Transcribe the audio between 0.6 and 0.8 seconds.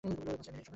দিন!